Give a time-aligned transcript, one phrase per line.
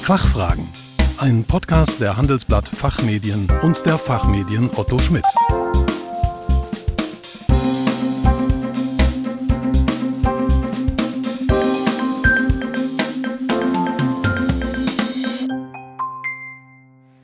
[0.00, 0.66] Fachfragen.
[1.18, 5.24] Ein Podcast der Handelsblatt Fachmedien und der Fachmedien Otto Schmidt.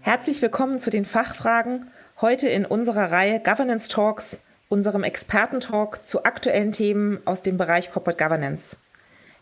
[0.01, 1.91] Herzlich willkommen zu den Fachfragen.
[2.21, 4.39] Heute in unserer Reihe Governance Talks,
[4.69, 8.77] unserem Expertentalk zu aktuellen Themen aus dem Bereich Corporate Governance.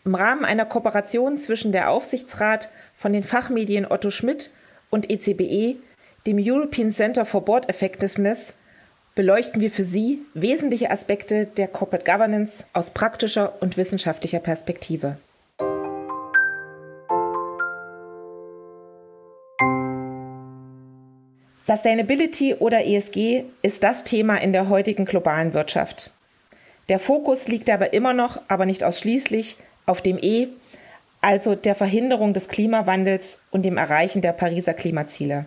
[0.05, 4.49] Im Rahmen einer Kooperation zwischen der Aufsichtsrat von den Fachmedien Otto Schmidt
[4.89, 5.77] und ECBE,
[6.25, 8.53] dem European Center for Board Effectiveness,
[9.15, 15.17] beleuchten wir für Sie wesentliche Aspekte der Corporate Governance aus praktischer und wissenschaftlicher Perspektive.
[21.65, 26.11] Sustainability oder ESG ist das Thema in der heutigen globalen Wirtschaft.
[26.89, 30.49] Der Fokus liegt aber immer noch, aber nicht ausschließlich, auf dem E,
[31.25, 35.45] also der Verhinderung des Klimawandels und dem Erreichen der Pariser Klimaziele.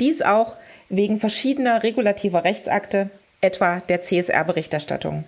[0.00, 0.56] Dies auch
[0.88, 3.10] wegen verschiedener regulativer Rechtsakte,
[3.42, 5.24] etwa der CSR-Berichterstattung.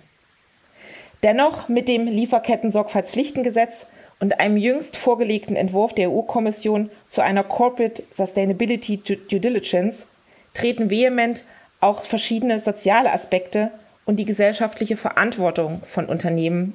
[1.21, 3.85] Dennoch mit dem Lieferketten-Sorgfaltspflichtengesetz
[4.19, 10.07] und einem jüngst vorgelegten Entwurf der EU-Kommission zu einer Corporate Sustainability Due Diligence
[10.55, 11.45] treten vehement
[11.79, 13.69] auch verschiedene soziale Aspekte
[14.05, 16.73] und die gesellschaftliche Verantwortung von Unternehmen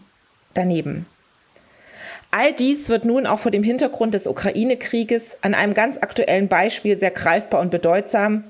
[0.55, 1.07] daneben.
[2.37, 6.97] All dies wird nun auch vor dem Hintergrund des Ukraine-Krieges an einem ganz aktuellen Beispiel
[6.97, 8.43] sehr greifbar und bedeutsam.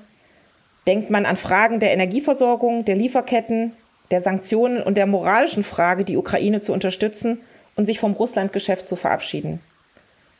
[0.87, 3.73] Denkt man an Fragen der Energieversorgung, der Lieferketten,
[4.09, 7.41] der Sanktionen und der moralischen Frage, die Ukraine zu unterstützen
[7.75, 9.59] und sich vom Russlandgeschäft zu verabschieden.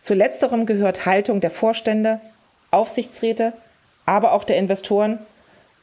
[0.01, 2.21] Zu letzterem gehört Haltung der Vorstände,
[2.71, 3.53] Aufsichtsräte,
[4.07, 5.19] aber auch der Investoren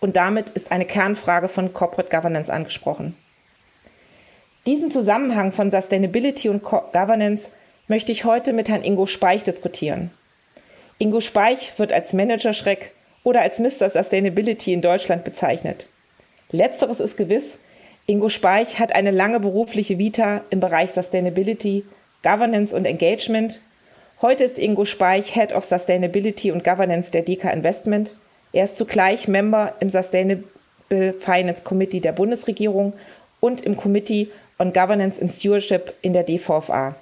[0.00, 3.14] und damit ist eine Kernfrage von Corporate Governance angesprochen.
[4.64, 7.50] Diesen Zusammenhang von Sustainability und Governance
[7.88, 10.12] möchte ich heute mit Herrn Ingo Speich diskutieren.
[10.98, 12.92] Ingo Speich wird als Managerschreck
[13.24, 13.90] oder als Mr.
[13.90, 15.88] Sustainability in Deutschland bezeichnet.
[16.52, 17.58] Letzteres ist gewiss.
[18.06, 21.84] Ingo Speich hat eine lange berufliche Vita im Bereich Sustainability,
[22.22, 23.60] Governance und Engagement.
[24.20, 28.14] Heute ist Ingo Speich Head of Sustainability und Governance der DK Investment.
[28.52, 30.44] Er ist zugleich Member im Sustainable
[31.18, 32.92] Finance Committee der Bundesregierung
[33.40, 34.30] und im Committee
[34.62, 36.94] on Governance and Stewardship in der DVFA.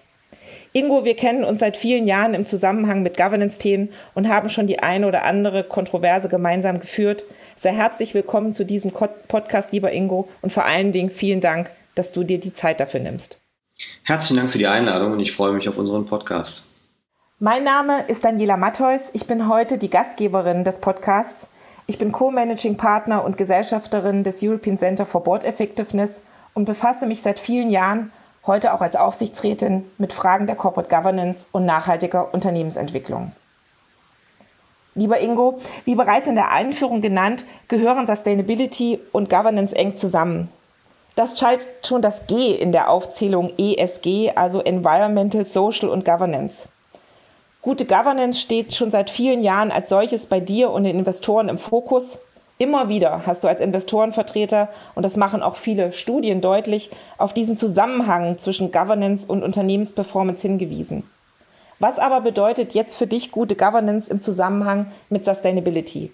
[0.73, 4.79] Ingo, wir kennen uns seit vielen Jahren im Zusammenhang mit Governance-Themen und haben schon die
[4.79, 7.25] eine oder andere Kontroverse gemeinsam geführt.
[7.59, 12.13] Sehr herzlich willkommen zu diesem Podcast, lieber Ingo, und vor allen Dingen vielen Dank, dass
[12.13, 13.39] du dir die Zeit dafür nimmst.
[14.05, 16.67] Herzlichen Dank für die Einladung und ich freue mich auf unseren Podcast.
[17.41, 19.11] Mein Name ist Daniela Mattheus.
[19.13, 21.47] Ich bin heute die Gastgeberin des Podcasts.
[21.87, 26.21] Ich bin Co-Managing Partner und Gesellschafterin des European Center for Board Effectiveness
[26.55, 28.13] und befasse mich seit vielen Jahren,
[28.47, 33.33] heute auch als Aufsichtsrätin, mit Fragen der Corporate Governance und nachhaltiger Unternehmensentwicklung.
[34.95, 40.49] Lieber Ingo, wie bereits in der Einführung genannt, gehören Sustainability und Governance eng zusammen.
[41.15, 46.69] Das scheint schon das G in der Aufzählung ESG, also Environmental, Social und Governance.
[47.63, 51.59] Gute Governance steht schon seit vielen Jahren als solches bei dir und den Investoren im
[51.59, 52.19] Fokus
[52.61, 57.57] Immer wieder hast du als Investorenvertreter, und das machen auch viele Studien deutlich, auf diesen
[57.57, 61.05] Zusammenhang zwischen Governance und Unternehmensperformance hingewiesen.
[61.79, 66.11] Was aber bedeutet jetzt für dich gute Governance im Zusammenhang mit Sustainability?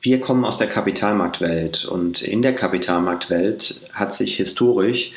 [0.00, 5.12] Wir kommen aus der Kapitalmarktwelt und in der Kapitalmarktwelt hat sich historisch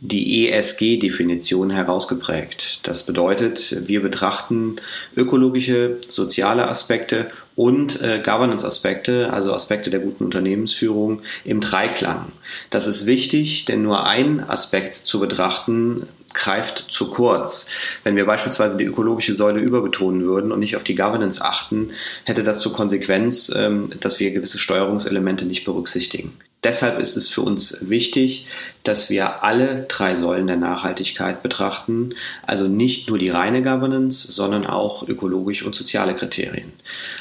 [0.00, 2.86] die ESG-Definition herausgeprägt.
[2.86, 4.76] Das bedeutet, wir betrachten
[5.14, 12.30] ökologische, soziale Aspekte und äh, Governance-Aspekte, also Aspekte der guten Unternehmensführung im Dreiklang.
[12.70, 17.66] Das ist wichtig, denn nur ein Aspekt zu betrachten greift zu kurz.
[18.04, 21.90] Wenn wir beispielsweise die ökologische Säule überbetonen würden und nicht auf die Governance achten,
[22.22, 26.38] hätte das zur Konsequenz, ähm, dass wir gewisse Steuerungselemente nicht berücksichtigen.
[26.64, 28.46] Deshalb ist es für uns wichtig,
[28.82, 32.14] dass wir alle drei Säulen der Nachhaltigkeit betrachten,
[32.46, 36.72] also nicht nur die reine Governance, sondern auch ökologische und soziale Kriterien.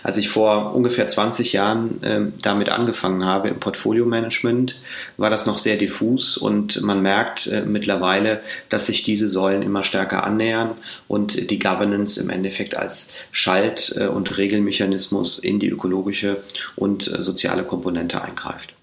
[0.01, 4.79] Als ich vor ungefähr 20 Jahren äh, damit angefangen habe im Portfolio-Management,
[5.17, 9.83] war das noch sehr diffus und man merkt äh, mittlerweile, dass sich diese Säulen immer
[9.83, 10.71] stärker annähern
[11.07, 16.37] und die Governance im Endeffekt als Schalt- äh, und Regelmechanismus in die ökologische
[16.75, 18.76] und äh, soziale Komponente eingreift.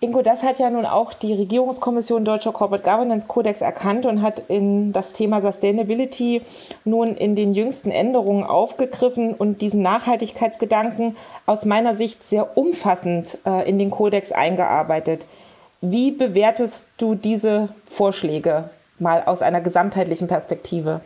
[0.00, 4.42] Ingo, das hat ja nun auch die Regierungskommission Deutscher Corporate Governance Codex erkannt und hat
[4.48, 6.42] in das Thema Sustainability
[6.84, 11.16] nun in den jüngsten Änderungen aufgegriffen und diesen Nachhaltigkeitsgedanken
[11.46, 15.26] aus meiner Sicht sehr umfassend äh, in den Kodex eingearbeitet.
[15.80, 21.00] Wie bewertest du diese Vorschläge mal aus einer gesamtheitlichen Perspektive?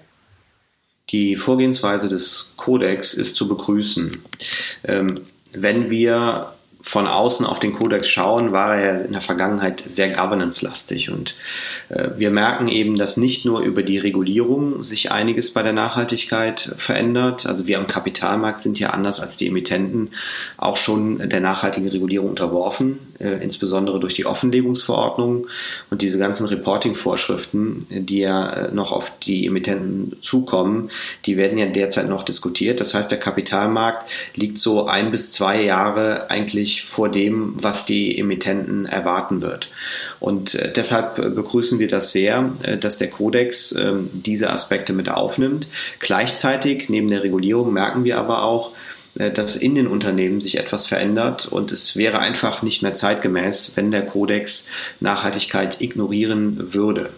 [1.09, 4.23] Die Vorgehensweise des Kodex ist zu begrüßen.
[4.85, 5.21] Ähm,
[5.53, 11.11] wenn wir von außen auf den Kodex schauen, war er in der Vergangenheit sehr governance-lastig.
[11.11, 11.37] Und
[11.89, 16.75] äh, wir merken eben, dass nicht nur über die Regulierung sich einiges bei der Nachhaltigkeit
[16.77, 17.47] verändert.
[17.47, 20.11] Also wir am Kapitalmarkt sind ja anders als die Emittenten
[20.57, 25.47] auch schon der nachhaltigen Regulierung unterworfen, äh, insbesondere durch die Offenlegungsverordnung
[25.91, 30.91] und diese ganzen Reporting-Vorschriften, die ja äh, noch auf die Emittenten zukommen,
[31.27, 32.81] die werden ja derzeit noch diskutiert.
[32.81, 38.19] Das heißt, der Kapitalmarkt liegt so ein bis zwei Jahre eigentlich vor dem, was die
[38.19, 39.71] Emittenten erwarten wird.
[40.21, 45.09] Und äh, deshalb begrüßen wir das sehr, äh, dass der Kodex ähm, diese Aspekte mit
[45.09, 45.69] aufnimmt.
[45.99, 50.87] Gleichzeitig neben der Regulierung merken wir aber auch, äh, dass in den Unternehmen sich etwas
[50.87, 54.69] verändert und es wäre einfach nicht mehr zeitgemäß, wenn der Kodex
[55.01, 57.11] Nachhaltigkeit ignorieren würde.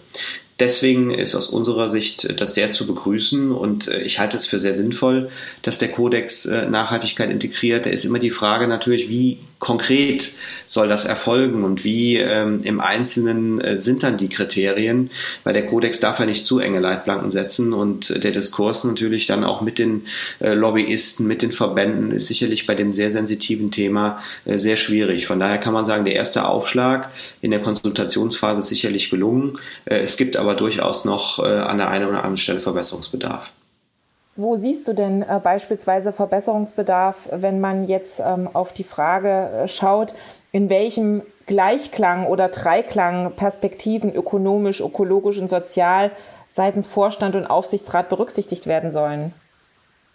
[0.59, 4.59] Deswegen ist aus unserer Sicht das sehr zu begrüßen und äh, ich halte es für
[4.59, 5.29] sehr sinnvoll,
[5.63, 7.85] dass der Kodex äh, Nachhaltigkeit integriert.
[7.85, 10.33] Da ist immer die Frage natürlich, wie konkret
[10.65, 15.09] soll das erfolgen und wie ähm, im Einzelnen äh, sind dann die Kriterien,
[15.43, 19.27] weil der Kodex darf ja nicht zu enge Leitplanken setzen und äh, der Diskurs natürlich
[19.27, 20.05] dann auch mit den
[20.39, 25.27] äh, Lobbyisten, mit den Verbänden ist sicherlich bei dem sehr sensitiven Thema äh, sehr schwierig.
[25.27, 27.11] Von daher kann man sagen, der erste Aufschlag
[27.41, 29.57] in der Konsultationsphase ist sicherlich gelungen.
[29.85, 33.51] Äh, es gibt aber durchaus noch äh, an der einen oder anderen Stelle Verbesserungsbedarf.
[34.37, 39.29] Wo siehst du denn äh, beispielsweise Verbesserungsbedarf, wenn man jetzt ähm, auf die Frage
[39.63, 40.13] äh, schaut,
[40.51, 46.11] in welchem Gleichklang oder Dreiklang Perspektiven ökonomisch, ökologisch und sozial
[46.53, 49.33] seitens Vorstand und Aufsichtsrat berücksichtigt werden sollen?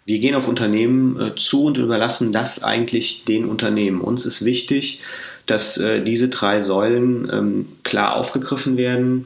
[0.05, 4.01] Wir gehen auf Unternehmen äh, zu und überlassen das eigentlich den Unternehmen.
[4.01, 4.99] Uns ist wichtig,
[5.47, 9.25] dass äh, diese drei Säulen ähm, klar aufgegriffen werden,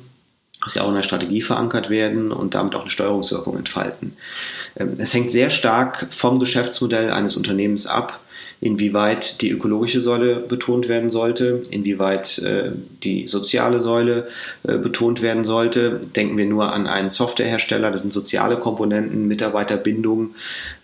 [0.66, 4.18] dass sie auch in der Strategie verankert werden und damit auch eine Steuerungswirkung entfalten.
[4.78, 8.20] Ähm, es hängt sehr stark vom Geschäftsmodell eines Unternehmens ab,
[8.62, 12.72] inwieweit die ökologische Säule betont werden sollte, inwieweit äh,
[13.04, 14.28] die soziale Säule
[14.64, 16.02] äh, betont werden sollte.
[16.16, 20.34] Denken wir nur an einen Softwarehersteller, das sind soziale Komponenten, Mitarbeiterbindung,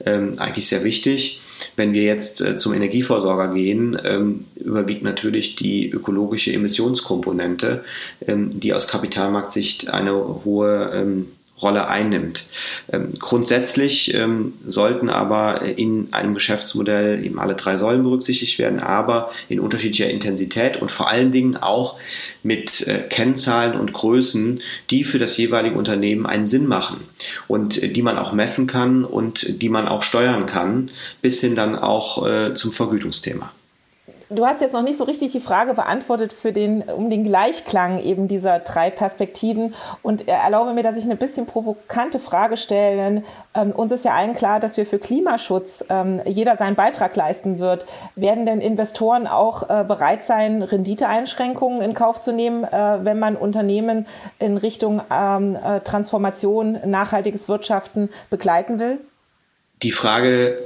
[0.06, 1.42] ähm, eigentlich sehr wichtig.
[1.76, 7.84] Wenn wir jetzt äh, zum Energieversorger gehen, ähm, überwiegt natürlich die ökologische Emissionskomponente,
[8.28, 10.14] ähm, die aus Kapitalmarktsicht eine
[10.46, 11.28] hohe ähm,
[11.62, 12.46] Rolle einnimmt.
[12.92, 19.32] Ähm, grundsätzlich ähm, sollten aber in einem Geschäftsmodell eben alle drei Säulen berücksichtigt werden, aber
[19.50, 21.98] in unterschiedlicher Intensität und vor allen Dingen auch
[22.44, 27.02] mit äh, Kennzahlen und Größen, die für das jeweilige Unternehmen einen Sinn machen
[27.48, 30.92] und äh, die man auch messen kann und die man auch steuern kann,
[31.22, 33.52] bis hin dann auch äh, zum Vergütungsthema.
[34.34, 38.00] Du hast jetzt noch nicht so richtig die Frage beantwortet für den, um den Gleichklang
[38.00, 39.74] eben dieser drei Perspektiven.
[40.04, 43.24] Und erlaube mir, dass ich eine bisschen provokante Frage stelle.
[43.54, 47.60] Ähm, uns ist ja allen klar, dass wir für Klimaschutz ähm, jeder seinen Beitrag leisten
[47.60, 47.86] wird.
[48.16, 53.36] Werden denn Investoren auch äh, bereit sein, Renditeeinschränkungen in Kauf zu nehmen, äh, wenn man
[53.36, 54.08] Unternehmen
[54.40, 59.00] in Richtung ähm, äh, Transformation, nachhaltiges Wirtschaften begleiten will?
[59.84, 60.58] Die Frage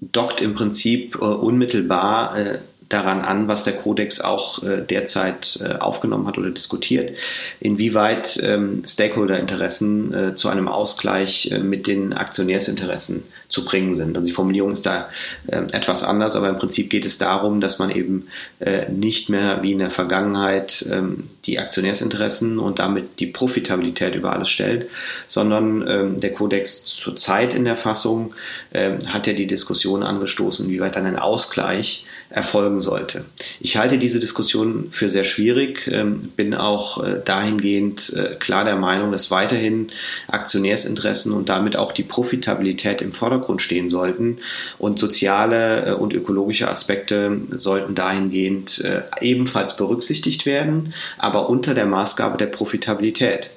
[0.00, 2.58] dockt im Prinzip äh, unmittelbar äh,
[2.88, 7.16] daran an, was der Kodex auch äh, derzeit äh, aufgenommen hat oder diskutiert,
[7.60, 14.16] inwieweit ähm, Stakeholder-Interessen äh, zu einem Ausgleich äh, mit den Aktionärsinteressen zu bringen sind.
[14.16, 15.08] Also die Formulierung ist da
[15.46, 18.28] äh, etwas anders, aber im Prinzip geht es darum, dass man eben
[18.60, 24.32] äh, nicht mehr wie in der Vergangenheit ähm, die Aktionärsinteressen und damit die Profitabilität über
[24.32, 24.88] alles stellt,
[25.26, 28.34] sondern ähm, der Kodex zurzeit in der Fassung
[28.72, 33.24] ähm, hat ja die Diskussion angestoßen, wie weit dann ein Ausgleich erfolgen sollte.
[33.58, 38.76] Ich halte diese Diskussion für sehr schwierig, ähm, bin auch äh, dahingehend äh, klar der
[38.76, 39.88] Meinung, dass weiterhin
[40.26, 44.38] Aktionärsinteressen und damit auch die Profitabilität im Vordergrund stehen sollten
[44.78, 48.82] und soziale äh, und ökologische Aspekte sollten dahingehend
[49.20, 53.50] ebenfalls berücksichtigt werden, aber unter der Maßgabe der Profitabilität.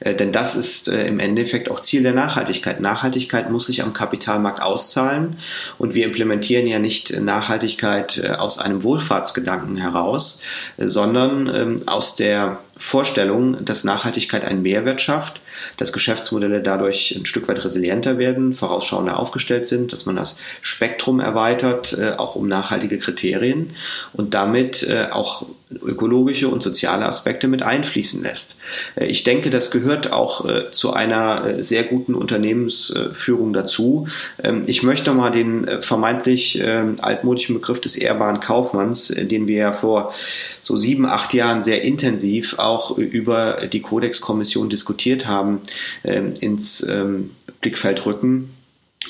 [0.00, 2.80] Äh, denn das ist äh, im Endeffekt auch Ziel der Nachhaltigkeit.
[2.80, 5.38] Nachhaltigkeit muss sich am Kapitalmarkt auszahlen
[5.78, 10.42] und wir implementieren ja nicht Nachhaltigkeit äh, aus einem Wohlfahrtsgedanken heraus,
[10.78, 15.40] sondern ähm, aus der Vorstellung, dass Nachhaltigkeit einen Mehrwert schafft,
[15.76, 21.20] dass Geschäftsmodelle dadurch ein Stück weit resilienter werden, vorausschauender aufgestellt sind, dass man das Spektrum
[21.20, 23.70] erweitert, äh, auch um nachhaltige Kriterien
[24.12, 28.56] und damit äh, auch ökologische und soziale Aspekte mit einfließen lässt.
[28.96, 34.08] Äh, ich denke, das gehört auch zu einer sehr guten Unternehmensführung dazu.
[34.42, 39.72] Ähm, ich möchte mal den vermeintlich ähm, altmodischen Begriff des ehrbaren Kaufmanns, den wir ja
[39.72, 40.12] vor
[40.60, 45.60] so sieben, acht Jahren sehr intensiv auch über die Kodex-Kommission diskutiert haben,
[46.04, 48.50] ähm, ins ähm, Blickfeld rücken.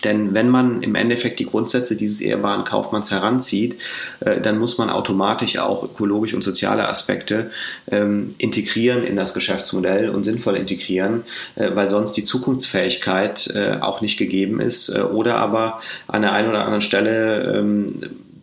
[0.04, 3.76] Denn wenn man im Endeffekt die Grundsätze dieses ehrbaren Kaufmanns heranzieht,
[4.20, 7.50] äh, dann muss man automatisch auch ökologische und soziale Aspekte
[7.90, 11.24] ähm, integrieren in das Geschäftsmodell und sinnvoll integrieren,
[11.56, 16.48] äh, weil sonst die Zukunftsfähigkeit äh, auch nicht gegeben ist oder aber an der einen
[16.48, 17.62] oder anderen Stelle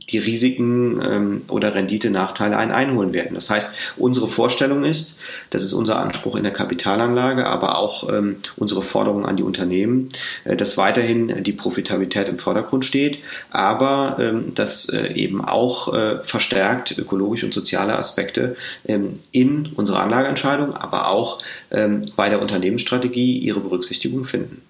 [0.09, 3.35] die Risiken ähm, oder Renditenachteile einen einholen werden.
[3.35, 8.37] Das heißt, unsere Vorstellung ist, das ist unser Anspruch in der Kapitalanlage, aber auch ähm,
[8.57, 10.09] unsere Forderung an die Unternehmen,
[10.45, 13.19] äh, dass weiterhin die Profitabilität im Vordergrund steht,
[13.51, 18.55] aber ähm, dass äh, eben auch äh, verstärkt ökologische und soziale Aspekte
[18.87, 21.39] ähm, in unserer Anlageentscheidung, aber auch
[21.71, 24.61] ähm, bei der Unternehmensstrategie ihre Berücksichtigung finden.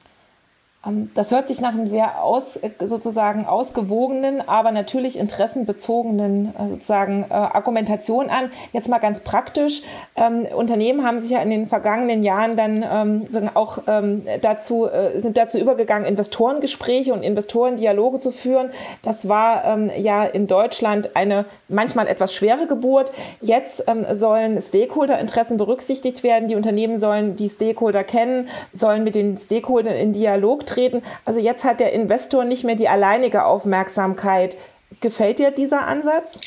[0.90, 6.70] Ähm, das hört sich nach einem sehr aus, äh, sozusagen ausgewogenen, aber natürlich interessenbezogenen äh,
[6.70, 8.52] sozusagen äh, Argumentation an.
[8.74, 9.82] Jetzt mal ganz praktisch.
[10.16, 15.20] Ähm, Unternehmen haben sich ja in den vergangenen Jahren dann ähm, auch ähm, dazu, äh,
[15.20, 18.70] sind dazu übergegangen, Investorengespräche und Investorendialoge zu führen.
[19.04, 23.12] Das war ähm, ja in Deutschland eine manchmal etwas schwere Geburt.
[23.42, 26.48] Jetzt ähm, sollen Stakeholder-Interessen berücksichtigt werden.
[26.48, 30.79] Die Unternehmen sollen die Stakeholder kennen, sollen mit den Stakeholdern in Dialog treten.
[31.26, 34.58] Also jetzt hat der Investor nicht mehr die alleinige Aufmerksamkeit.
[35.02, 36.40] Gefällt dir dieser Ansatz?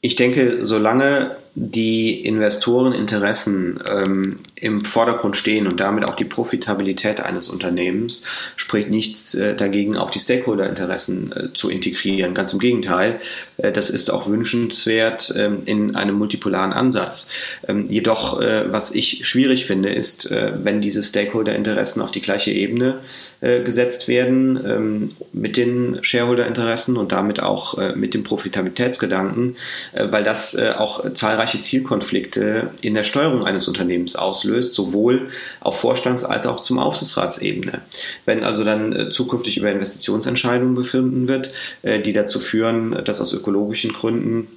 [0.00, 7.48] Ich denke, solange die Investoreninteressen ähm, im Vordergrund stehen und damit auch die Profitabilität eines
[7.48, 12.34] Unternehmens, spricht nichts äh, dagegen, auch die Stakeholderinteressen äh, zu integrieren.
[12.34, 13.20] Ganz im Gegenteil,
[13.56, 17.28] äh, das ist auch wünschenswert ähm, in einem multipolaren Ansatz.
[17.66, 22.50] Ähm, jedoch, äh, was ich schwierig finde, ist, äh, wenn diese Stakeholderinteressen auf die gleiche
[22.50, 22.98] Ebene
[23.40, 29.56] äh, gesetzt werden ähm, mit den Shareholderinteressen und damit auch mit dem Profitabilitätsgedanken,
[29.92, 35.28] weil das auch zahlreiche zahlreiche Zielkonflikte in der Steuerung eines Unternehmens auslöst, sowohl
[35.60, 37.80] auf Vorstands- als auch zum Aufsichtsratsebene.
[38.24, 41.50] Wenn also dann äh, zukünftig über Investitionsentscheidungen befinden wird,
[41.82, 44.48] äh, die dazu führen, dass aus ökologischen Gründen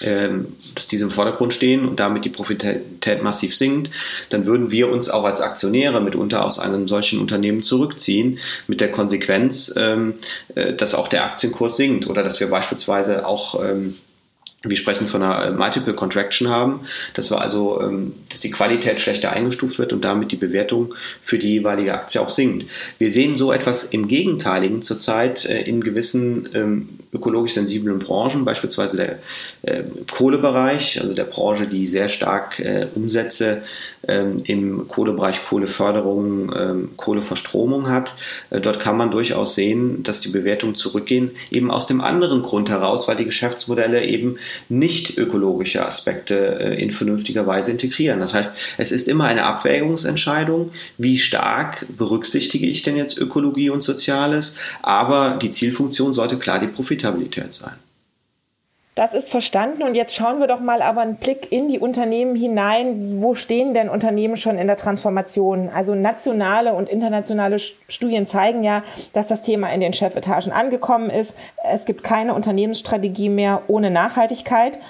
[0.00, 3.90] ähm, dass diese im Vordergrund stehen und damit die Profitabilität massiv sinkt,
[4.28, 8.92] dann würden wir uns auch als Aktionäre mitunter aus einem solchen Unternehmen zurückziehen, mit der
[8.92, 10.14] Konsequenz, ähm,
[10.54, 13.96] äh, dass auch der Aktienkurs sinkt oder dass wir beispielsweise auch ähm,
[14.64, 16.80] wir sprechen von einer äh, Multiple Contraction haben,
[17.14, 21.38] dass wir also, ähm, dass die Qualität schlechter eingestuft wird und damit die Bewertung für
[21.38, 22.66] die jeweilige Aktie auch sinkt.
[22.98, 28.96] Wir sehen so etwas im Gegenteiligen zurzeit äh, in gewissen ähm, ökologisch sensiblen Branchen, beispielsweise
[28.96, 29.18] der
[29.62, 32.60] äh, Kohlebereich, also der Branche, die sehr stark
[32.94, 33.62] Umsätze
[34.06, 38.14] ähm, im Kohlebereich Kohleförderung, ähm, Kohleverstromung hat.
[38.50, 42.68] Äh, dort kann man durchaus sehen, dass die Bewertungen zurückgehen, eben aus dem anderen Grund
[42.68, 44.36] heraus, weil die Geschäftsmodelle eben
[44.68, 48.20] nicht ökologische Aspekte äh, in vernünftiger Weise integrieren.
[48.20, 53.82] Das heißt, es ist immer eine Abwägungsentscheidung, wie stark berücksichtige ich denn jetzt Ökologie und
[53.82, 57.87] Soziales, aber die Zielfunktion sollte klar die Profit Profitabilität sein.
[58.98, 62.34] Das ist verstanden und jetzt schauen wir doch mal aber einen Blick in die Unternehmen
[62.34, 63.22] hinein.
[63.22, 65.70] Wo stehen denn Unternehmen schon in der Transformation?
[65.72, 71.34] Also nationale und internationale Studien zeigen ja, dass das Thema in den Chefetagen angekommen ist.
[71.62, 74.80] Es gibt keine Unternehmensstrategie mehr ohne Nachhaltigkeit.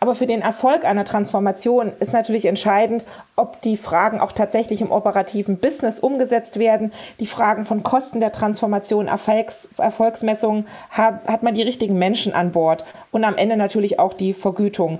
[0.00, 3.04] Aber für den Erfolg einer Transformation ist natürlich entscheidend,
[3.36, 6.92] ob die Fragen auch tatsächlich im operativen Business umgesetzt werden.
[7.20, 12.84] Die Fragen von Kosten der Transformation, Erfolgs Erfolgsmessungen, hat, man die richtigen Menschen an Bord
[13.12, 14.98] und am Ende Ende natürlich auch die Vergütung.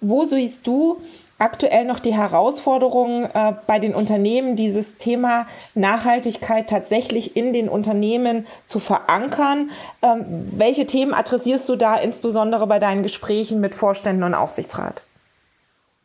[0.00, 1.00] Wo siehst du
[1.38, 8.46] aktuell noch die Herausforderungen äh, bei den Unternehmen, dieses Thema Nachhaltigkeit tatsächlich in den Unternehmen
[8.66, 9.70] zu verankern?
[10.02, 10.24] Ähm,
[10.56, 15.02] welche Themen adressierst du da insbesondere bei deinen Gesprächen mit Vorständen und Aufsichtsrat?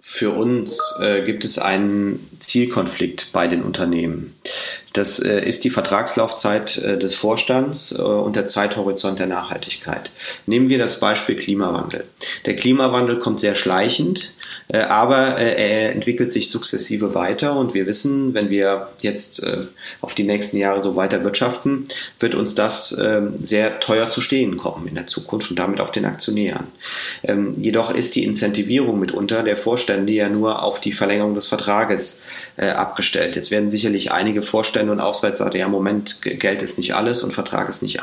[0.01, 4.39] Für uns äh, gibt es einen Zielkonflikt bei den Unternehmen.
[4.95, 10.09] Das äh, ist die Vertragslaufzeit äh, des Vorstands äh, und der Zeithorizont der Nachhaltigkeit.
[10.45, 12.05] Nehmen wir das Beispiel Klimawandel.
[12.45, 14.31] Der Klimawandel kommt sehr schleichend.
[14.67, 19.45] Aber er entwickelt sich sukzessive weiter und wir wissen, wenn wir jetzt
[20.01, 21.83] auf die nächsten Jahre so weiter wirtschaften,
[22.19, 25.89] wird uns das ähm, sehr teuer zu stehen kommen in der Zukunft und damit auch
[25.89, 26.65] den Aktionären.
[27.23, 32.23] Ähm, jedoch ist die Incentivierung mitunter der Vorstände ja nur auf die Verlängerung des Vertrages
[32.57, 33.35] abgestellt.
[33.35, 37.33] Jetzt werden sicherlich einige Vorstände und Aufseite sagen, ja, Moment, Geld ist nicht alles und
[37.33, 37.99] Vertrag ist nicht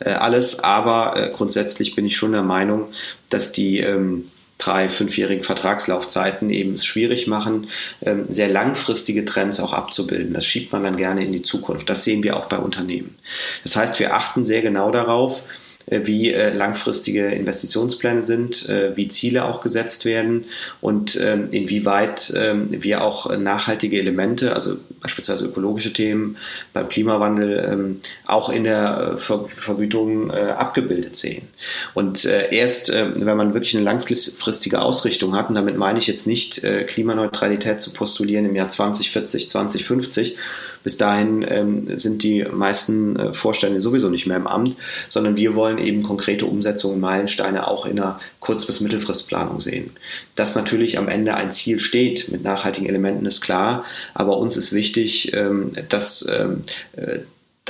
[0.00, 2.88] alles, aber grundsätzlich bin ich schon der Meinung,
[3.28, 4.30] dass die ähm,
[4.60, 7.68] drei, fünfjährigen Vertragslaufzeiten eben es schwierig machen,
[8.02, 10.34] ähm, sehr langfristige Trends auch abzubilden.
[10.34, 11.88] Das schiebt man dann gerne in die Zukunft.
[11.88, 13.16] Das sehen wir auch bei Unternehmen.
[13.64, 15.42] Das heißt, wir achten sehr genau darauf,
[15.90, 20.44] wie langfristige Investitionspläne sind, wie Ziele auch gesetzt werden
[20.80, 26.36] und ähm, inwieweit ähm, wir auch nachhaltige Elemente, also beispielsweise ökologische Themen
[26.72, 31.48] beim Klimawandel, ähm, auch in der Vergütung abgebildet sehen.
[31.94, 36.62] Und erst, wenn man wirklich eine langfristige Ausrichtung hat, und damit meine ich jetzt nicht
[36.86, 40.36] Klimaneutralität zu postulieren im Jahr 2040, 2050,
[40.82, 44.76] bis dahin ähm, sind die meisten äh, Vorstände sowieso nicht mehr im Amt,
[45.08, 49.90] sondern wir wollen eben konkrete Umsetzungen, Meilensteine auch in einer Kurz- bis Mittelfristplanung sehen.
[50.34, 53.84] Dass natürlich am Ende ein Ziel steht mit nachhaltigen Elementen, ist klar,
[54.14, 56.62] aber uns ist wichtig, ähm, dass ähm,
[56.96, 57.20] äh,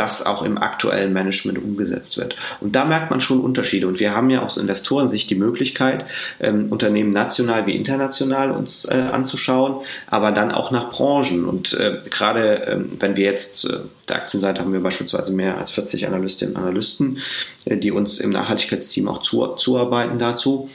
[0.00, 2.34] das auch im aktuellen Management umgesetzt wird.
[2.60, 3.86] Und da merkt man schon Unterschiede.
[3.86, 6.06] Und wir haben ja aus Investorensicht die Möglichkeit,
[6.40, 11.44] ähm, Unternehmen national wie international uns äh, anzuschauen, aber dann auch nach Branchen.
[11.44, 15.72] Und äh, gerade ähm, wenn wir jetzt, äh, der Aktienseite haben wir beispielsweise mehr als
[15.72, 17.18] 40 Analystinnen und Analysten,
[17.66, 20.70] äh, die uns im Nachhaltigkeitsteam auch zu, zuarbeiten dazu.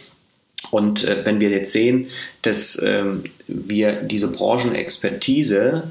[0.72, 2.08] Und wenn wir jetzt sehen,
[2.42, 5.84] dass ähm, wir diese Branchenexpertise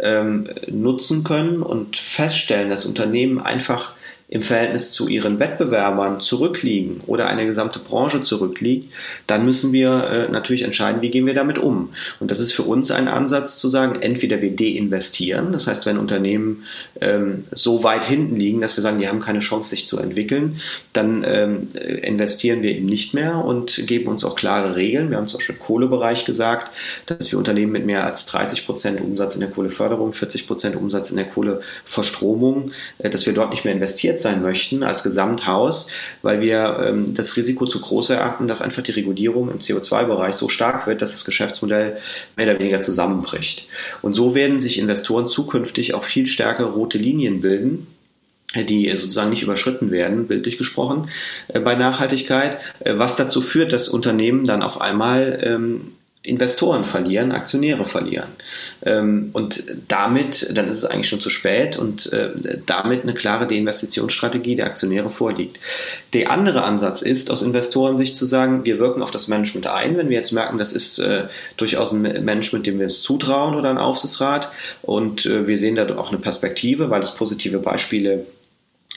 [0.00, 3.92] ähm, nutzen können und feststellen, dass Unternehmen einfach
[4.28, 8.92] im Verhältnis zu ihren Wettbewerbern zurückliegen oder eine gesamte Branche zurückliegt,
[9.28, 11.90] dann müssen wir äh, natürlich entscheiden, wie gehen wir damit um.
[12.18, 15.96] Und das ist für uns ein Ansatz zu sagen, entweder wir deinvestieren, das heißt, wenn
[15.96, 16.64] Unternehmen
[17.00, 20.60] ähm, so weit hinten liegen, dass wir sagen, die haben keine Chance, sich zu entwickeln,
[20.92, 25.10] dann ähm, investieren wir eben nicht mehr und geben uns auch klare Regeln.
[25.10, 26.72] Wir haben zum Beispiel im Kohlebereich gesagt,
[27.06, 31.10] dass wir Unternehmen mit mehr als 30 Prozent Umsatz in der Kohleförderung, 40 Prozent Umsatz
[31.10, 35.90] in der Kohleverstromung, äh, dass wir dort nicht mehr investieren reguliert sein möchten als Gesamthaus,
[36.22, 40.48] weil wir ähm, das Risiko zu groß erachten, dass einfach die Regulierung im CO2-Bereich so
[40.48, 41.98] stark wird, dass das Geschäftsmodell
[42.36, 43.68] mehr oder weniger zusammenbricht.
[44.02, 47.86] Und so werden sich Investoren zukünftig auch viel stärker rote Linien bilden,
[48.54, 51.08] die sozusagen nicht überschritten werden, bildlich gesprochen,
[51.48, 55.92] äh, bei Nachhaltigkeit, äh, was dazu führt, dass Unternehmen dann auf einmal ähm,
[56.26, 58.28] Investoren verlieren, Aktionäre verlieren.
[58.84, 62.30] Ähm, und damit, dann ist es eigentlich schon zu spät und äh,
[62.66, 65.58] damit eine klare Deinvestitionsstrategie der Aktionäre vorliegt.
[66.12, 70.08] Der andere Ansatz ist, aus Investorensicht zu sagen, wir wirken auf das Management ein, wenn
[70.08, 71.24] wir jetzt merken, das ist äh,
[71.56, 74.50] durchaus ein Management, dem wir es zutrauen oder ein Aufsichtsrat
[74.82, 78.26] und äh, wir sehen da auch eine Perspektive, weil es positive Beispiele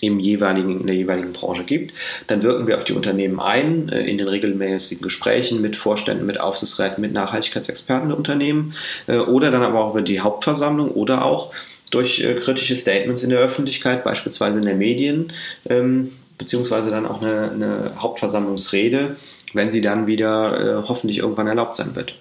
[0.02, 1.94] im jeweiligen, in der jeweiligen Branche gibt.
[2.28, 6.40] Dann wirken wir auf die Unternehmen ein, äh, in den regelmäßigen Gesprächen mit Vorständen, mit
[6.40, 8.74] Aufsichtsräten, mit Nachhaltigkeitsexperten der Unternehmen
[9.08, 11.54] äh, oder dann aber auch über die Hauptversammlung oder auch
[11.92, 15.34] durch äh, kritische Statements in der Öffentlichkeit, beispielsweise in den Medien,
[15.70, 19.16] ähm, beziehungsweise dann auch eine, eine Hauptversammlungsrede,
[19.54, 22.14] wenn sie dann wieder hoffentlich irgendwann erlaubt sein wird.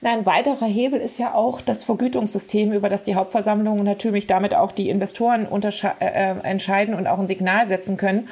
[0.00, 4.70] Ein weiterer Hebel ist ja auch das Vergütungssystem, über das die Hauptversammlungen natürlich damit auch
[4.70, 8.28] die Investoren äh, äh, entscheiden und auch ein Signal setzen können.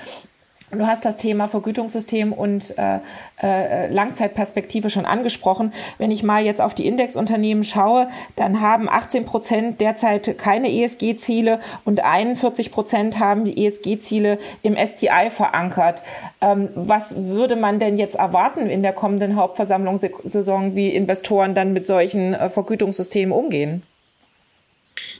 [0.72, 2.98] Du hast das Thema Vergütungssystem und äh,
[3.40, 5.72] äh, Langzeitperspektive schon angesprochen.
[5.98, 11.60] Wenn ich mal jetzt auf die Indexunternehmen schaue, dann haben 18 Prozent derzeit keine ESG-Ziele
[11.84, 16.02] und 41 Prozent haben die ESG-Ziele im STI verankert.
[16.40, 21.86] Ähm, was würde man denn jetzt erwarten in der kommenden Hauptversammlungssaison, wie Investoren dann mit
[21.86, 23.84] solchen äh, Vergütungssystemen umgehen?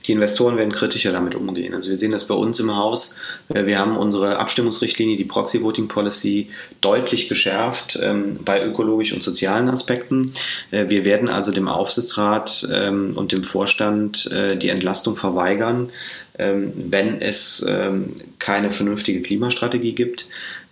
[0.07, 1.75] Die Investoren werden kritischer damit umgehen.
[1.75, 3.19] Also wir sehen das bei uns im Haus.
[3.49, 6.49] Äh, wir haben unsere Abstimmungsrichtlinie, die Proxy Voting Policy,
[6.81, 10.33] deutlich geschärft ähm, bei ökologischen und sozialen Aspekten.
[10.71, 15.91] Äh, wir werden also dem Aufsichtsrat ähm, und dem Vorstand äh, die Entlastung verweigern,
[16.39, 20.27] wenn es ähm, keine vernünftige Klimastrategie gibt.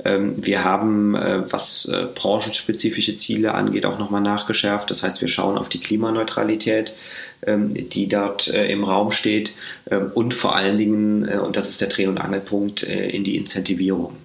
[0.05, 4.90] Ähm, wir haben, äh, was äh, branchenspezifische Ziele angeht, auch nochmal nachgeschärft.
[4.90, 6.94] Das heißt, wir schauen auf die Klimaneutralität
[7.46, 9.53] die dort äh, im Raum steht
[10.14, 14.16] und vor allen Dingen, und das ist der Dreh- und Angelpunkt, in die Incentivierung.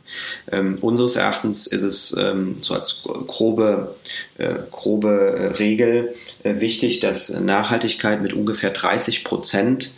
[0.80, 2.16] unseres Erachtens ist es
[2.62, 3.94] so als grobe,
[4.72, 9.92] grobe Regel wichtig, dass Nachhaltigkeit mit ungefähr 30 Prozent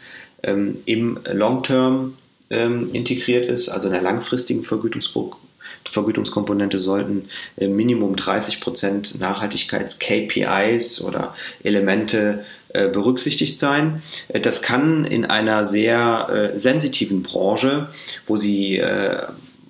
[0.43, 2.17] ähm, im Long-Term
[2.49, 11.35] ähm, integriert ist, also in der langfristigen Vergütungskomponente sollten äh, Minimum 30 Prozent Nachhaltigkeits-KPIs oder
[11.63, 14.01] Elemente äh, berücksichtigt sein.
[14.29, 17.89] Äh, das kann in einer sehr äh, sensitiven Branche,
[18.27, 19.23] wo sie äh,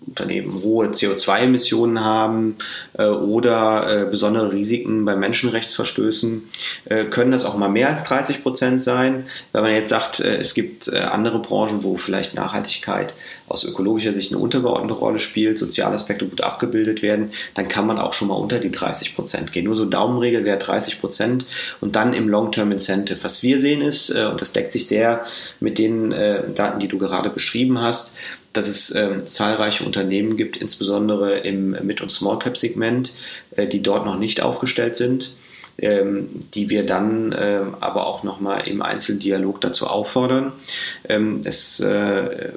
[0.08, 2.58] Unternehmen hohe CO2-Emissionen haben
[2.98, 6.50] äh, oder äh, besondere Risiken bei Menschenrechtsverstößen,
[6.86, 9.26] äh, können das auch mal mehr als 30 Prozent sein.
[9.52, 13.14] Wenn man jetzt sagt, äh, es gibt äh, andere Branchen, wo vielleicht Nachhaltigkeit
[13.48, 18.00] aus ökologischer Sicht eine untergeordnete Rolle spielt, soziale Aspekte gut abgebildet werden, dann kann man
[18.00, 19.66] auch schon mal unter die 30 Prozent gehen.
[19.66, 21.46] Nur so Daumenregel wäre 30 Prozent
[21.80, 23.20] und dann im Long-Term Incentive.
[23.24, 25.26] Was wir sehen ist, äh, und das deckt sich sehr
[25.60, 28.16] mit den Daten, die du gerade beschrieben hast,
[28.54, 33.14] dass es ähm, zahlreiche Unternehmen gibt, insbesondere im Mid- und Small-Cap-Segment,
[33.56, 35.32] äh, die dort noch nicht aufgestellt sind,
[35.78, 40.52] ähm, die wir dann äh, aber auch nochmal im Einzeldialog dazu auffordern.
[41.08, 42.52] Ähm, es äh,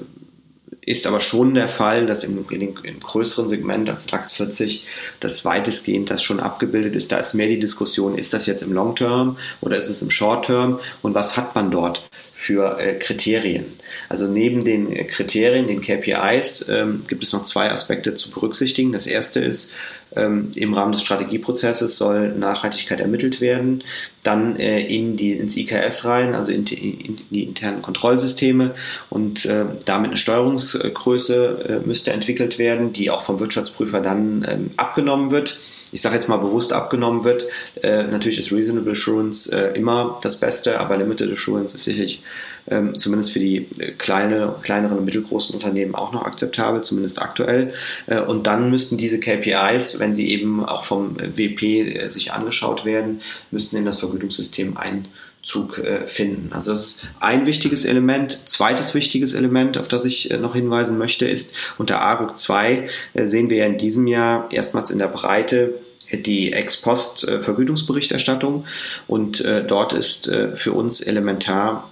[0.87, 4.85] ist aber schon der Fall, dass im, den, im größeren Segment, also DAX 40,
[5.21, 7.13] das weitestgehend das schon abgebildet ist.
[7.13, 10.11] Da ist mehr die Diskussion, ist das jetzt im Long Term oder ist es im
[10.11, 12.03] Short Term und was hat man dort
[12.45, 13.65] für äh, Kriterien?
[14.09, 18.93] Also neben den Kriterien, den KPIs, ähm, gibt es noch zwei Aspekte zu berücksichtigen.
[18.93, 19.73] Das erste ist,
[20.17, 23.83] ähm, Im Rahmen des Strategieprozesses soll Nachhaltigkeit ermittelt werden,
[24.23, 28.75] dann äh, in die, ins IKS rein, also in die, in die internen Kontrollsysteme
[29.11, 34.71] und äh, damit eine Steuerungsgröße äh, müsste entwickelt werden, die auch vom Wirtschaftsprüfer dann ähm,
[34.77, 35.59] abgenommen wird
[35.95, 37.47] ich sage jetzt mal bewusst abgenommen wird.
[37.81, 42.21] Äh, natürlich ist Reasonable Assurance äh, immer das Beste, aber Limited Assurance ist sicherlich
[42.69, 47.75] ähm, zumindest für die äh, kleine, kleineren und mittelgroßen Unternehmen auch noch akzeptabel, zumindest aktuell.
[48.07, 52.85] Äh, und dann müssten diese KPIs, wenn sie eben auch vom WP äh, sich angeschaut
[52.85, 53.21] werden,
[53.53, 55.07] müssten in das Vergütungssystem ein
[55.43, 56.55] Zug finden.
[56.55, 58.39] Also das ist ein wichtiges Element.
[58.47, 63.59] Zweites wichtiges Element, auf das ich noch hinweisen möchte, ist unter ARUG 2 sehen wir
[63.59, 65.75] ja in diesem Jahr erstmals in der Breite
[66.12, 68.67] die Ex-Post-Vergütungsberichterstattung
[69.07, 71.88] und dort ist für uns elementar,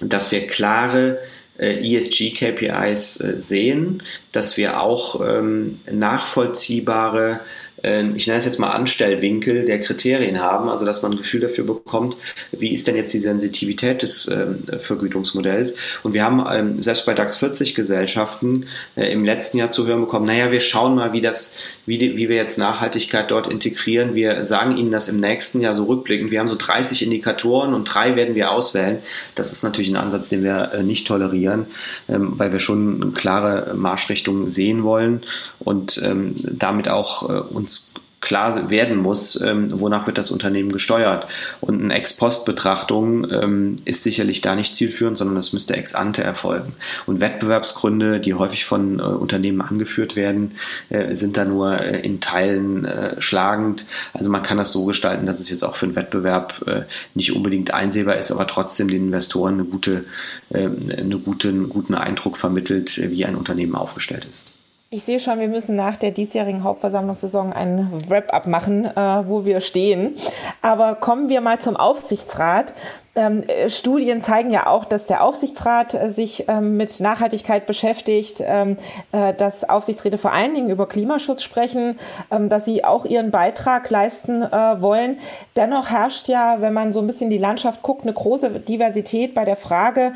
[0.00, 1.18] dass wir klare
[1.58, 7.40] äh, ESG-KPIs äh, sehen, dass wir auch ähm, nachvollziehbare
[7.82, 11.64] ich nenne es jetzt mal Anstellwinkel der Kriterien haben, also dass man ein Gefühl dafür
[11.64, 12.16] bekommt,
[12.50, 15.76] wie ist denn jetzt die Sensitivität des ähm, Vergütungsmodells.
[16.02, 20.00] Und wir haben ähm, selbst bei DAX 40 Gesellschaften äh, im letzten Jahr zu hören
[20.00, 24.14] bekommen, naja, wir schauen mal, wie das, wie, die, wie wir jetzt Nachhaltigkeit dort integrieren.
[24.14, 26.30] Wir sagen Ihnen das im nächsten Jahr so rückblickend.
[26.30, 28.98] Wir haben so 30 Indikatoren und drei werden wir auswählen.
[29.34, 31.66] Das ist natürlich ein Ansatz, den wir äh, nicht tolerieren,
[32.08, 35.22] ähm, weil wir schon klare Marschrichtungen sehen wollen
[35.60, 40.72] und ähm, damit auch äh, uns uns klar werden muss, ähm, wonach wird das Unternehmen
[40.72, 41.28] gesteuert.
[41.60, 46.72] Und eine Ex-Post-Betrachtung ähm, ist sicherlich da nicht zielführend, sondern es müsste ex ante erfolgen.
[47.06, 50.56] Und Wettbewerbsgründe, die häufig von äh, Unternehmen angeführt werden,
[50.90, 53.86] äh, sind da nur äh, in Teilen äh, schlagend.
[54.12, 56.82] Also man kann das so gestalten, dass es jetzt auch für einen Wettbewerb äh,
[57.14, 60.02] nicht unbedingt einsehbar ist, aber trotzdem den Investoren eine gute,
[60.50, 64.57] äh, eine gute, einen guten Eindruck vermittelt, wie ein Unternehmen aufgestellt ist.
[64.90, 69.60] Ich sehe schon, wir müssen nach der diesjährigen Hauptversammlungssaison einen Wrap-up machen, äh, wo wir
[69.60, 70.14] stehen.
[70.62, 72.72] Aber kommen wir mal zum Aufsichtsrat.
[73.14, 78.78] Ähm, Studien zeigen ja auch, dass der Aufsichtsrat äh, sich ähm, mit Nachhaltigkeit beschäftigt, ähm,
[79.12, 81.98] äh, dass Aufsichtsräte vor allen Dingen über Klimaschutz sprechen,
[82.30, 85.18] ähm, dass sie auch ihren Beitrag leisten äh, wollen.
[85.54, 89.44] Dennoch herrscht ja, wenn man so ein bisschen die Landschaft guckt, eine große Diversität bei
[89.44, 90.14] der Frage,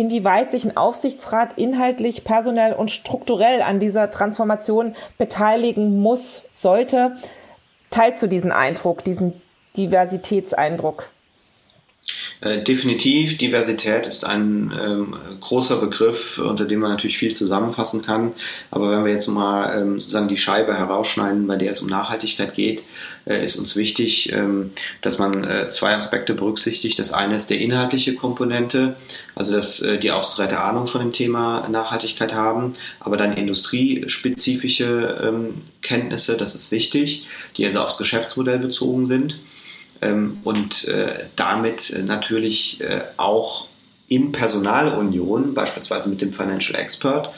[0.00, 7.16] inwieweit sich ein Aufsichtsrat inhaltlich, personell und strukturell an dieser Transformation beteiligen muss, sollte.
[7.90, 9.40] Teilst du diesen Eindruck, diesen
[9.76, 11.10] Diversitätseindruck?
[12.40, 18.32] Äh, definitiv, Diversität ist ein ähm, großer Begriff, unter dem man natürlich viel zusammenfassen kann.
[18.70, 22.54] Aber wenn wir jetzt mal ähm, sozusagen die Scheibe herausschneiden, bei der es um Nachhaltigkeit
[22.54, 22.82] geht,
[23.26, 24.70] äh, ist uns wichtig, ähm,
[25.02, 26.98] dass man äh, zwei Aspekte berücksichtigt.
[26.98, 28.96] Das eine ist der inhaltliche Komponente,
[29.34, 35.62] also dass äh, die Aufsichtsräte Ahnung von dem Thema Nachhaltigkeit haben, aber dann industriespezifische ähm,
[35.82, 37.26] Kenntnisse, das ist wichtig,
[37.58, 39.38] die also aufs Geschäftsmodell bezogen sind
[40.44, 43.68] und äh, damit äh, natürlich äh, auch
[44.08, 47.30] in Personalunion, beispielsweise mit dem Financial Expert,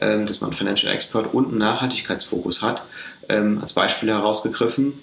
[0.00, 2.82] ähm, dass man Financial Expert und einen Nachhaltigkeitsfokus hat,
[3.28, 4.94] ähm, als Beispiel herausgegriffen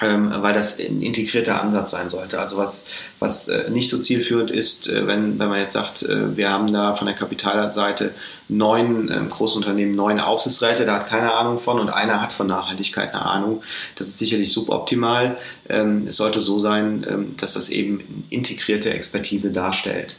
[0.00, 2.38] ähm, weil das ein integrierter Ansatz sein sollte.
[2.38, 2.88] Also was,
[3.20, 6.72] was äh, nicht so zielführend ist, äh, wenn, wenn man jetzt sagt, äh, wir haben
[6.72, 8.12] da von der Kapitalseite
[8.48, 13.14] neun ähm, Großunternehmen, neun Aufsichtsräte, da hat keiner Ahnung von und einer hat von Nachhaltigkeit
[13.14, 13.62] eine Ahnung.
[13.96, 15.36] Das ist sicherlich suboptimal.
[15.68, 20.16] Ähm, es sollte so sein, ähm, dass das eben integrierte Expertise darstellt.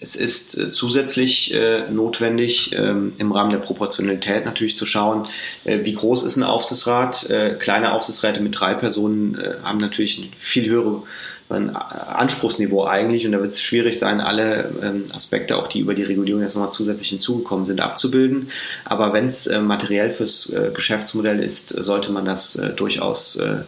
[0.00, 1.54] Es ist zusätzlich
[1.90, 5.28] notwendig, im Rahmen der Proportionalität natürlich zu schauen,
[5.64, 7.28] wie groß ist ein Aufsichtsrat.
[7.58, 11.02] kleine Aufsichtsräte mit drei Personen haben natürlich eine viel höhere
[11.48, 15.94] ein Anspruchsniveau eigentlich und da wird es schwierig sein, alle ähm, Aspekte, auch die über
[15.94, 18.50] die Regulierung jetzt nochmal zusätzlich hinzugekommen sind, abzubilden.
[18.84, 23.58] Aber wenn es äh, materiell fürs äh, Geschäftsmodell ist, sollte man das äh, durchaus äh,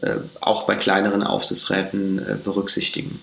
[0.00, 3.20] äh, auch bei kleineren Aufsichtsräten äh, berücksichtigen.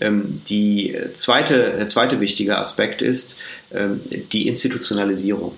[0.00, 3.36] Ähm, die zweite, der zweite wichtige Aspekt ist
[3.72, 4.00] ähm,
[4.32, 5.52] die Institutionalisierung.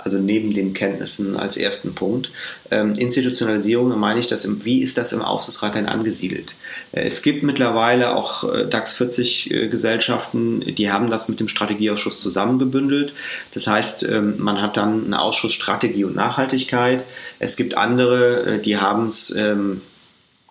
[0.00, 2.30] Also neben den Kenntnissen als ersten Punkt.
[2.70, 6.54] Ähm, Institutionalisierung meine ich, dass im, wie ist das im Aufsichtsrat denn angesiedelt?
[6.92, 11.48] Äh, es gibt mittlerweile auch äh, DAX 40 äh, Gesellschaften, die haben das mit dem
[11.48, 13.12] Strategieausschuss zusammengebündelt.
[13.54, 17.04] Das heißt, ähm, man hat dann einen Ausschuss Strategie und Nachhaltigkeit.
[17.40, 19.80] Es gibt andere, äh, die haben es ähm,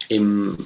[0.09, 0.57] im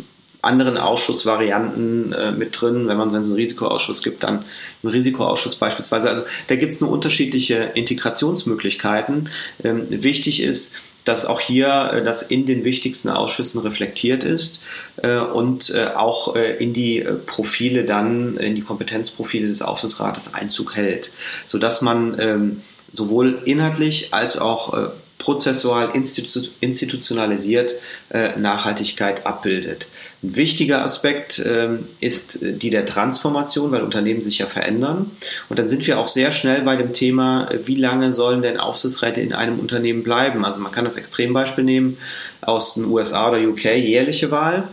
[0.41, 2.87] anderen Ausschussvarianten äh, mit drin.
[2.87, 4.45] Wenn man wenn es einen Risikoausschuss gibt, dann
[4.83, 6.09] im Risikoausschuss beispielsweise.
[6.09, 9.29] Also da gibt es nur unterschiedliche Integrationsmöglichkeiten.
[9.63, 14.61] Ähm, wichtig ist, dass auch hier äh, das in den wichtigsten Ausschüssen reflektiert ist
[14.97, 20.33] äh, und äh, auch äh, in die äh, Profile dann, in die Kompetenzprofile des Aufsichtsrates
[20.33, 21.11] Einzug hält,
[21.47, 24.87] sodass man ähm, sowohl inhaltlich als auch äh,
[25.21, 27.75] prozessual institu institutionalisiert
[28.09, 29.87] äh, Nachhaltigkeit abbildet.
[30.23, 35.11] Ein wichtiger Aspekt ähm, ist die der Transformation, weil Unternehmen sich ja verändern.
[35.47, 38.57] Und dann sind wir auch sehr schnell bei dem Thema, äh, wie lange sollen denn
[38.57, 40.43] Aufsichtsräte in einem Unternehmen bleiben?
[40.43, 41.97] Also man kann das Extrembeispiel nehmen
[42.41, 44.63] aus den USA oder UK, jährliche Wahl.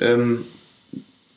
[0.00, 0.46] Ähm,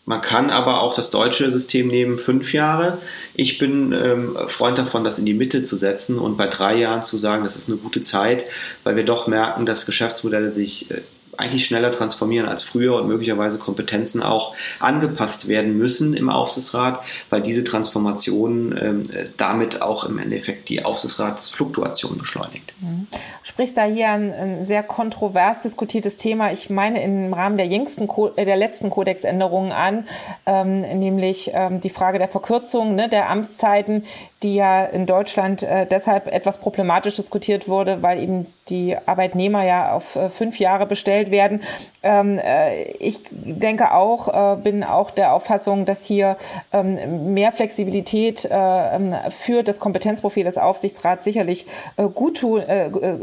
[0.10, 2.98] man kann aber auch das deutsche System nehmen, fünf Jahre.
[3.36, 7.04] Ich bin ähm, Freund davon, das in die Mitte zu setzen und bei drei Jahren
[7.04, 8.46] zu sagen, das ist eine gute Zeit,
[8.84, 11.02] weil wir doch merken, dass Geschäftsmodelle sich äh,
[11.40, 17.42] eigentlich schneller transformieren als früher und möglicherweise Kompetenzen auch angepasst werden müssen im Aufsichtsrat, weil
[17.42, 19.04] diese Transformation ähm,
[19.38, 22.74] damit auch im Endeffekt die Aufsichtsratsfluktuation beschleunigt.
[22.82, 23.08] Mhm.
[23.44, 28.10] Sprichst da hier ein, ein, sehr kontrovers diskutiertes Thema, ich meine im Rahmen der jüngsten,
[28.36, 30.08] äh, der letzten Kodexänderungen an,
[30.46, 34.04] ähm, nämlich ähm, die Frage der Verkürzung ne, der Amtszeiten,
[34.44, 39.94] die ja in Deutschland äh, deshalb etwas problematisch diskutiert wurde, weil eben die Arbeitnehmer ja
[39.94, 41.62] auf äh, fünf Jahre bestellt werden.
[42.04, 46.38] Ähm, äh, ich denke auch, äh, bin auch der Auffassung, dass hier
[46.72, 51.66] ähm, mehr Flexibilität äh, ähm, für das Kompetenzprofil des Aufsichtsrats sicherlich
[51.98, 52.64] äh, gut, tun,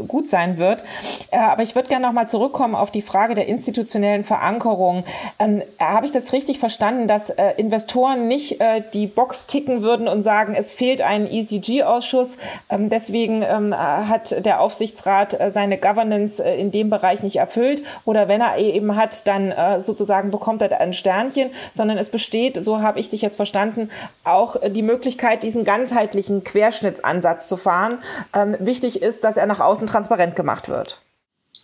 [0.08, 0.84] gut sein wird.
[1.30, 5.04] aber ich würde gerne noch mal zurückkommen auf die Frage der institutionellen Verankerung.
[5.38, 8.58] Ähm, habe ich das richtig verstanden, dass Investoren nicht
[8.92, 12.36] die Box ticken würden und sagen, es fehlt einen ECG-Ausschuss.
[12.68, 17.82] Ähm, deswegen ähm, hat der Aufsichtsrat äh, seine Governance äh, in dem Bereich nicht erfüllt.
[18.04, 22.62] Oder wenn er eben hat, dann äh, sozusagen bekommt er ein Sternchen, sondern es besteht,
[22.64, 23.90] so habe ich dich jetzt verstanden,
[24.24, 27.98] auch die Möglichkeit, diesen ganzheitlichen Querschnittsansatz zu fahren.
[28.34, 31.00] Ähm, wichtig ist, dass er nach außen transparent gemacht wird.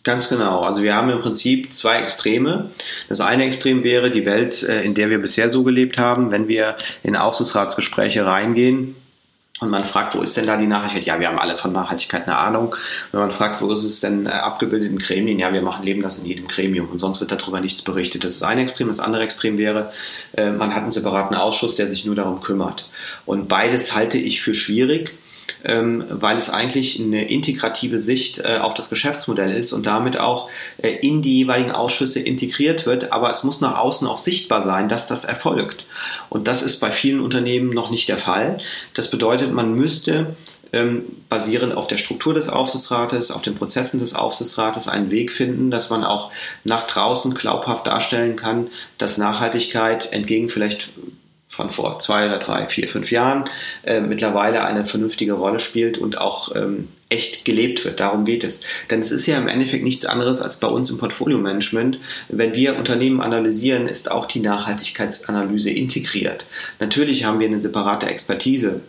[0.05, 0.63] Ganz genau.
[0.63, 2.71] Also wir haben im Prinzip zwei Extreme.
[3.09, 6.77] Das eine Extrem wäre die Welt, in der wir bisher so gelebt haben, wenn wir
[7.05, 8.97] in Aufsichtsratsgespräche reingehen
[9.63, 11.07] und man fragt, wo ist denn da die Nachhaltigkeit?
[11.07, 12.75] Ja, wir haben alle von Nachhaltigkeit eine Ahnung.
[13.13, 15.39] Wenn man fragt, wo ist es denn äh, abgebildet in Gremien?
[15.39, 18.25] Ja, wir machen leben das in jedem Gremium und sonst wird darüber nichts berichtet.
[18.25, 18.89] Das ist ein Extrem.
[18.89, 19.93] Das andere Extrem wäre,
[20.37, 22.89] äh, man hat einen separaten Ausschuss, der sich nur darum kümmert.
[23.25, 25.15] Und beides halte ich für schwierig
[25.65, 30.49] ähm, weil es eigentlich eine integrative Sicht äh, auf das Geschäftsmodell ist und damit auch
[30.79, 33.13] äh, in die jeweiligen Ausschüsse integriert wird.
[33.13, 35.87] Aber es muss nach außen auch sichtbar sein, dass das erfolgt.
[36.29, 38.59] Und das ist bei vielen Unternehmen noch nicht der Fall.
[38.95, 40.35] Das bedeutet, man müsste
[40.73, 45.71] ähm, basierend auf der Struktur des Aufsichtsrates, auf den Prozessen des Aufsichtsrates einen Weg finden,
[45.71, 46.31] dass man auch
[46.65, 50.91] nach draußen glaubhaft darstellen kann, dass Nachhaltigkeit entgegen vielleicht
[51.53, 53.45] von vor zwei oder drei, vier, fünf Jahren
[53.85, 58.01] äh, mittlerweile eine vernünftige Rolle spielt und auch ähm, echt gelebt wird.
[58.01, 58.63] Darum geht es.
[58.91, 61.99] Denn es ist ja im Endeffekt nichts anderes als bei uns im Portfolio-Management.
[62.29, 66.47] Wenn wir Unternehmen analysieren, ist auch die Nachhaltigkeitsanalyse integriert.
[66.81, 68.81] Natürlich haben wir eine separate Expertise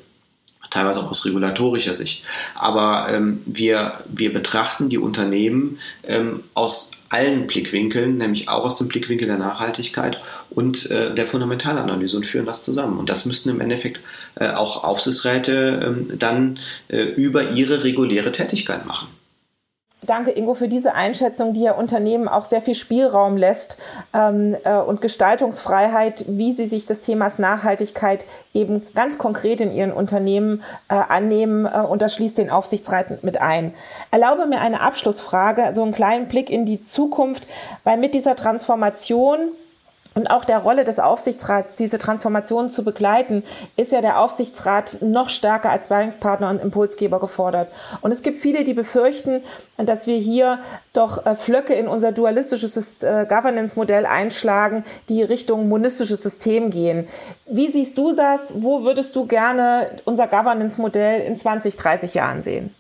[0.74, 2.24] teilweise auch aus regulatorischer Sicht.
[2.56, 8.88] Aber ähm, wir, wir betrachten die Unternehmen ähm, aus allen Blickwinkeln, nämlich auch aus dem
[8.88, 12.98] Blickwinkel der Nachhaltigkeit und äh, der Fundamentalanalyse und führen das zusammen.
[12.98, 14.00] Und das müssten im Endeffekt
[14.36, 16.60] äh, auch Aufsichtsräte äh, dann
[16.90, 19.08] über ihre reguläre Tätigkeit machen.
[20.06, 23.78] Danke, Ingo, für diese Einschätzung, die ja Unternehmen auch sehr viel Spielraum lässt
[24.14, 29.94] ähm, äh, und Gestaltungsfreiheit, wie sie sich des Themas Nachhaltigkeit eben ganz konkret in ihren
[29.94, 31.66] Unternehmen äh, annehmen.
[31.66, 33.74] Äh, und das schließt den Aufsichtsrat mit ein.
[34.12, 37.48] Erlaube mir eine Abschlussfrage, so einen kleinen Blick in die Zukunft,
[37.86, 39.54] weil mit dieser Transformation
[40.16, 43.44] und auch der Rolle des Aufsichtsrats, diese Transformation zu begleiten,
[43.78, 47.70] ist ja der Aufsichtsrat noch stärker als Sparringspartner und Impulsgeber gefordert.
[48.02, 49.42] Und es gibt viele, die befürchten,
[49.78, 50.60] dass wir hier
[50.94, 57.08] doch äh, Flöcke in unser dualistisches äh, Governance-Modell einschlagen, die Richtung monistisches System gehen.
[57.46, 58.54] Wie siehst du das?
[58.56, 62.74] Wo würdest du gerne unser Governance-Modell in 20, 30 Jahren sehen?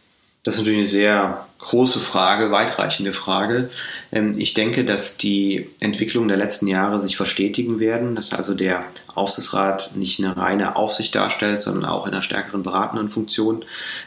[0.43, 3.69] Das ist natürlich eine sehr große Frage, weitreichende Frage.
[4.11, 8.83] Ähm, ich denke, dass die Entwicklungen der letzten Jahre sich verstetigen werden, dass also der
[9.15, 13.63] Aufsichtsrat nicht eine reine Aufsicht darstellt, sondern auch in einer stärkeren beratenden Funktion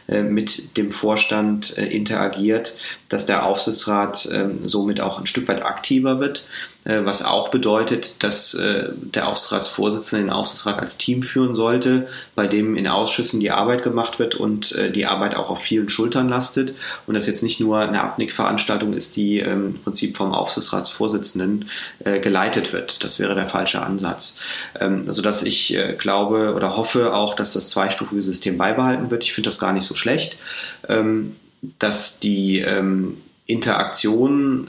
[0.08, 2.74] äh, mit dem Vorstand äh, interagiert,
[3.08, 6.46] dass der Aufsichtsrat ähm, somit auch ein Stück weit aktiver wird,
[6.88, 12.86] was auch bedeutet, dass der Aufsichtsratsvorsitzende den Aufsichtsrat als Team führen sollte, bei dem in
[12.86, 16.74] Ausschüssen die Arbeit gemacht wird und die Arbeit auch auf vielen Schultern lastet
[17.06, 21.68] und das jetzt nicht nur eine Abnickveranstaltung ist, die ähm, im Prinzip vom Aufsichtsratsvorsitzenden
[22.22, 23.02] geleitet wird.
[23.02, 24.38] Das wäre der falsche Ansatz.
[24.80, 29.24] Ähm, sodass ich äh, glaube oder hoffe auch, dass das zweistufige System beibehalten wird.
[29.24, 30.36] Ich finde das gar nicht so schlecht,
[30.88, 31.36] ähm,
[31.78, 32.64] dass die
[33.46, 34.68] Interaktion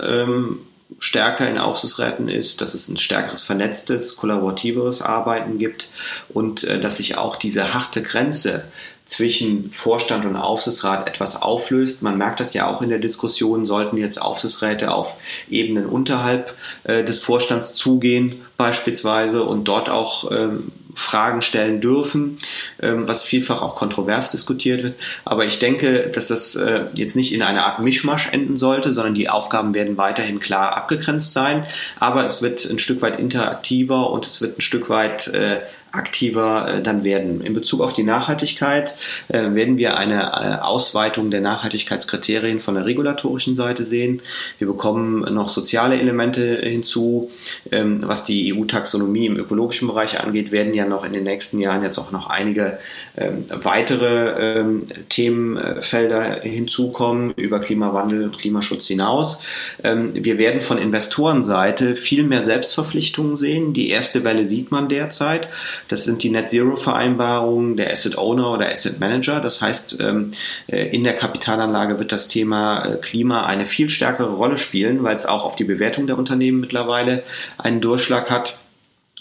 [0.99, 5.89] stärker in Aufsichtsräten ist, dass es ein stärkeres vernetztes, kollaborativeres Arbeiten gibt
[6.29, 8.63] und äh, dass sich auch diese harte Grenze
[9.05, 12.03] zwischen Vorstand und Aufsichtsrat etwas auflöst.
[12.03, 15.15] Man merkt das ja auch in der Diskussion, sollten jetzt Aufsichtsräte auf
[15.49, 22.39] Ebenen unterhalb äh, des Vorstands zugehen beispielsweise und dort auch ähm, Fragen stellen dürfen,
[22.81, 24.95] ähm, was vielfach auch kontrovers diskutiert wird.
[25.25, 29.13] Aber ich denke, dass das äh, jetzt nicht in einer Art Mischmasch enden sollte, sondern
[29.13, 31.65] die Aufgaben werden weiterhin klar abgegrenzt sein.
[31.99, 35.59] Aber es wird ein Stück weit interaktiver und es wird ein Stück weit äh,
[35.91, 37.41] aktiver äh, dann werden.
[37.41, 38.95] In Bezug auf die Nachhaltigkeit
[39.29, 44.21] äh, werden wir eine äh, Ausweitung der Nachhaltigkeitskriterien von der regulatorischen Seite sehen.
[44.59, 47.31] Wir bekommen noch soziale Elemente hinzu.
[47.71, 51.83] Ähm, was die EU-Taxonomie im ökologischen Bereich angeht, werden ja noch in den nächsten Jahren
[51.83, 52.79] jetzt auch noch einige
[53.17, 59.43] ähm, weitere ähm, Themenfelder hinzukommen über Klimawandel und Klimaschutz hinaus.
[59.83, 63.73] Wir werden von Investorenseite viel mehr Selbstverpflichtungen sehen.
[63.73, 65.47] Die erste Welle sieht man derzeit.
[65.87, 69.39] Das sind die Net Zero Vereinbarungen der Asset Owner oder Asset Manager.
[69.39, 70.31] Das heißt, ähm,
[70.67, 75.15] äh, in der Kapitalanlage wird das Thema äh, Klima eine viel stärkere Rolle spielen, weil
[75.15, 77.23] es auch auf die Bewertung der Unternehmen mittlerweile
[77.57, 78.57] einen Durchschlag hat.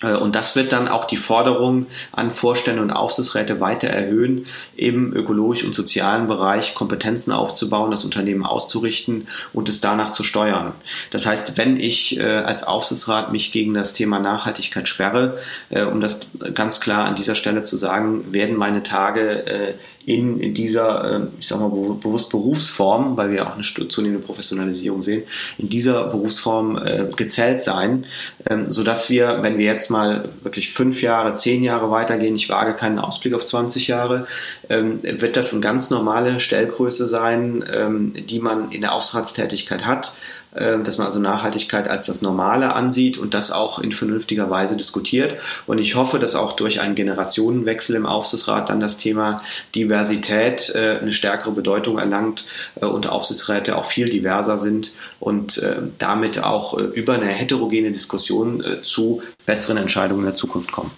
[0.03, 5.13] Äh, und das wird dann auch die Forderung an Vorstände und Aufsichtsräte weiter erhöhen, im
[5.15, 10.73] ökologischen und sozialen Bereich Kompetenzen aufzubauen, das Unternehmen auszurichten und es danach zu steuern.
[11.11, 15.39] Das heißt, wenn ich äh, als Aufsichtsrat mich gegen das Thema Nachhaltigkeit sperre,
[15.71, 21.29] äh, um das ganz klar an dieser Stelle zu sagen, werden meine Tage in, dieser,
[21.41, 25.25] ich sag mal bewusst Berufsform, weil wir auch eine zunehmende Professionalisierung sehen,
[25.59, 28.07] in dieser Berufsform äh, gezählt sein,
[28.49, 32.75] ähm, sodass wir, wenn wir jetzt mal wirklich fünf Jahre, zehn Jahre weitergehen, ich wage
[32.75, 34.27] keinen Ausblick auf 20 Jahre,
[34.69, 40.15] ähm, wird das eine ganz normale Stellgröße sein, ähm, die man in der Aufsichtsratstätigkeit hat.
[40.59, 44.77] Ähm, dass man also Nachhaltigkeit als das Normale ansieht und das auch in vernünftiger Weise
[44.77, 45.35] diskutiert.
[45.67, 49.43] Und ich hoffe, dass auch durch einen Generationenwechsel im Aufsichtsrat dann das Thema
[49.75, 52.47] Diversität äh, eine stärkere Bedeutung erlangt
[52.81, 58.65] äh, und Aufsichtsräte auch viel diverser sind und äh, damit auch über eine heterogene Diskussion
[58.83, 60.91] zu besseren Entscheidungen in der Zukunft kommen.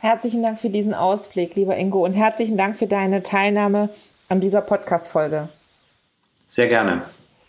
[0.00, 3.90] Herzlichen Dank für diesen Ausblick, lieber Ingo, und herzlichen Dank für deine Teilnahme
[4.28, 5.48] an dieser Podcast-Folge.
[6.46, 7.02] Sehr gerne.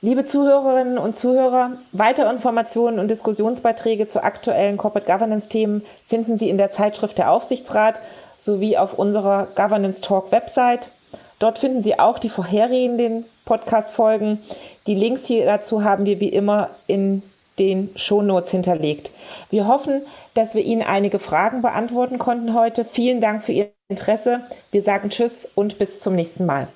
[0.03, 6.49] Liebe Zuhörerinnen und Zuhörer, weitere Informationen und Diskussionsbeiträge zu aktuellen Corporate Governance Themen finden Sie
[6.49, 8.01] in der Zeitschrift der Aufsichtsrat
[8.39, 10.89] sowie auf unserer Governance Talk Website.
[11.37, 14.39] Dort finden Sie auch die vorhergehenden Podcast-Folgen.
[14.87, 17.21] Die Links hier dazu haben wir wie immer in
[17.59, 19.11] den Shownotes hinterlegt.
[19.51, 20.01] Wir hoffen,
[20.33, 22.85] dass wir Ihnen einige Fragen beantworten konnten heute.
[22.85, 24.41] Vielen Dank für Ihr Interesse.
[24.71, 26.69] Wir sagen Tschüss und bis zum nächsten Mal.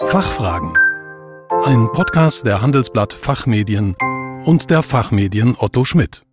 [0.00, 0.74] Fachfragen
[1.50, 3.96] ein Podcast der Handelsblatt Fachmedien
[4.44, 6.25] und der Fachmedien Otto Schmidt.